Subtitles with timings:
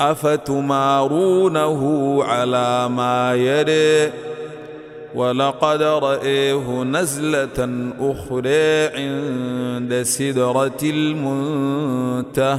[0.00, 1.80] أفتمارونه
[2.24, 4.12] على ما يري
[5.14, 12.58] ولقد رأيه نزلة أخرى عند سدرة المنتهى.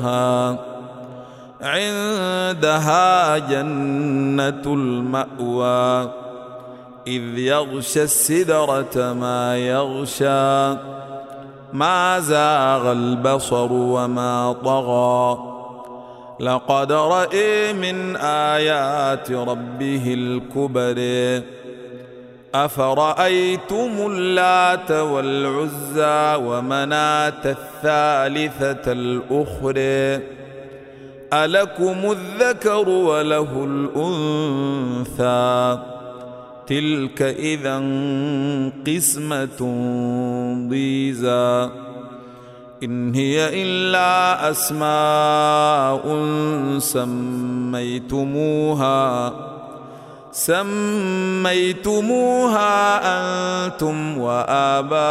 [1.61, 6.09] عندها جنة المأوى.
[7.08, 10.78] إذ يغشى السدرة ما يغشى.
[11.73, 15.51] ما زاغ البصر وما طغى.
[16.40, 21.02] لقد رأي من آيات ربه الكبر.
[22.56, 30.23] أفرأيتم اللات والعزى ومناة الثالثة الأخرى؟
[31.34, 33.66] ألكم الذكر وله
[35.16, 35.80] الأنثى.
[36.68, 37.78] تلك إذا
[38.88, 39.62] قسمة
[40.70, 41.70] ضيزى.
[42.84, 46.02] إن هي إلا أسماء
[46.80, 49.02] سميتموها.
[50.32, 51.92] سميتموها
[53.04, 55.08] أنتم وآباؤكم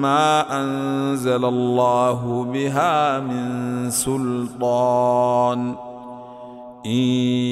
[0.00, 5.74] ما أنزل الله بها من سلطان.
[6.86, 6.90] إن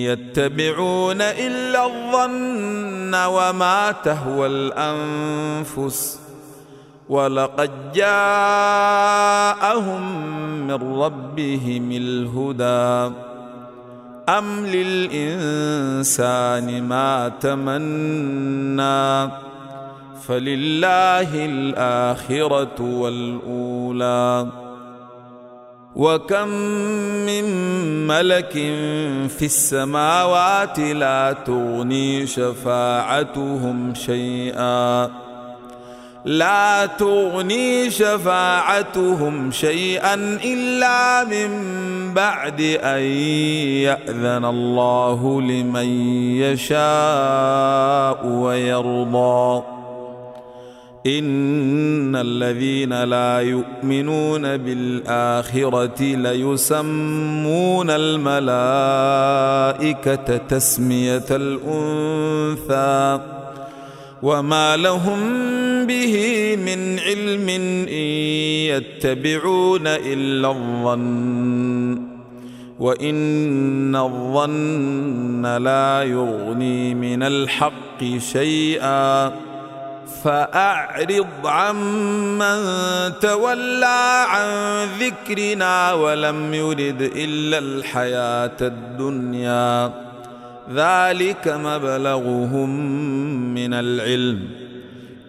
[0.08, 6.25] يتبعون إلا الظن وما تهوى الأنفس.
[7.08, 10.02] ولقد جاءهم
[10.66, 13.14] من ربهم الهدى.
[14.28, 19.30] أم للإنسان ما تمنى؟
[20.28, 24.46] فلله الآخرة والأولى.
[25.96, 26.48] وكم
[27.26, 27.44] من
[28.06, 28.52] ملك
[29.28, 35.25] في السماوات لا تغني شفاعتهم شيئا.
[36.26, 40.14] لا تغني شفاعتهم شيئا
[40.44, 41.50] إلا من
[42.14, 43.02] بعد أن
[43.86, 45.86] يأذن الله لمن
[46.42, 49.62] يشاء ويرضى.
[51.06, 58.56] إن الذين لا يؤمنون بالآخرة ليسمون الملائكة
[60.36, 63.35] تسمية الأنثى.
[64.22, 65.20] وما لهم
[65.86, 67.92] به من علم ان
[68.72, 72.16] يتبعون الا الظن
[72.78, 79.32] وان الظن لا يغني من الحق شيئا
[80.24, 82.58] فاعرض عمن
[83.20, 84.48] تولى عن
[85.00, 90.05] ذكرنا ولم يرد الا الحياة الدنيا
[90.74, 92.70] ذلك مبلغهم
[93.54, 94.48] من العلم.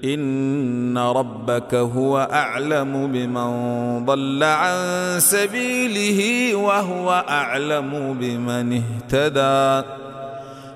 [0.05, 4.75] إن ربك هو أعلم بمن ضل عن
[5.19, 9.87] سبيله وهو أعلم بمن اهتدى.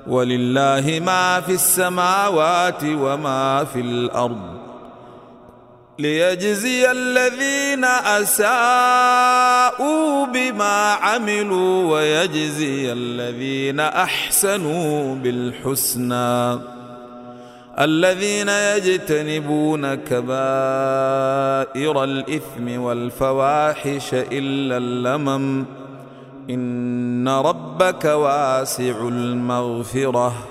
[0.08, 4.71] ولله ما في السماوات وما في الأرض.
[6.02, 8.46] ليجزي الذين أساءوا
[10.26, 16.60] بما عملوا ويجزي الذين أحسنوا بالحسنى.
[17.80, 20.34] الذين يجتنبون كبائر
[22.04, 25.66] الإثم والفواحش إلا اللمم.
[26.50, 30.51] إن ربك واسع المغفرة.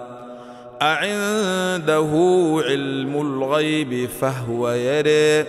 [0.81, 2.09] أعنده
[2.65, 5.45] علم الغيب فهو يري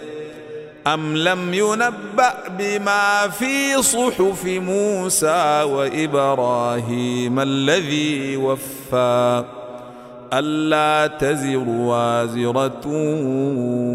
[0.87, 9.45] أم لم ينبأ بما في صحف موسى وإبراهيم الذي وفى
[10.33, 12.87] ألا تزر وازرة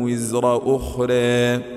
[0.04, 1.77] وزر أخرى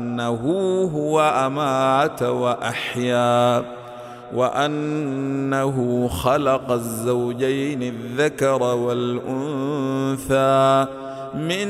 [0.11, 3.63] وأنه هو أمات وأحيا
[4.33, 9.75] وأنه خلق الزوجين الذكر والأنثى
[11.35, 11.67] من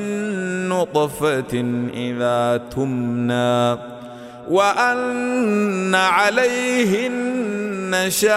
[0.70, 3.78] نطفة إذا تمنى
[4.50, 8.32] وأن عليه النشاءة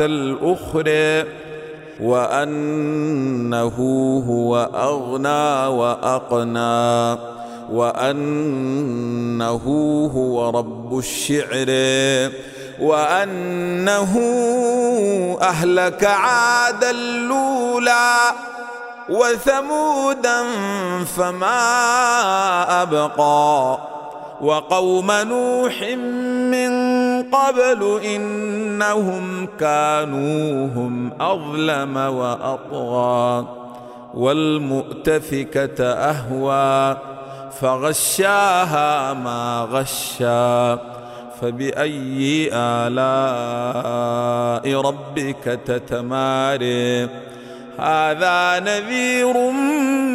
[0.00, 1.24] الأخرى
[2.00, 3.76] وأنه
[4.28, 7.35] هو أغنى وأقنى.
[7.72, 9.62] وأنه
[10.14, 11.66] هو رب الشعر
[12.80, 14.12] وأنه
[15.42, 18.14] أهلك عاد الأولى
[19.08, 20.42] وثمودا
[21.16, 21.62] فما
[22.82, 23.78] أبقى
[24.40, 25.82] وقوم نوح
[26.50, 26.72] من
[27.30, 33.46] قبل إنهم كانوا هم أظلم وأطغى
[34.14, 36.96] والمؤتفكة أهوى.
[37.60, 40.78] فغشاها ما غشا
[41.40, 43.86] فبأي آلاء
[44.80, 47.08] ربك تتماري؟
[47.78, 49.50] هذا نذير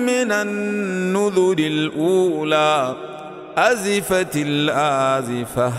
[0.05, 2.95] من النذر الأولى
[3.57, 5.73] أزفت الآزفة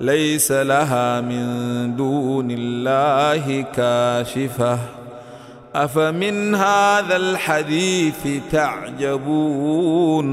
[0.00, 4.78] ليس لها من دون الله كاشفة.
[5.74, 10.26] أفمن هذا الحديث تعجبون؟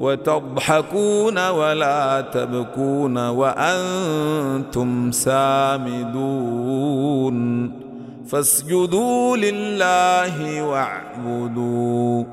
[0.00, 7.34] وتضحكون ولا تبكون وأنتم سامدون
[8.28, 12.24] فاسجدوا لله واعبدوا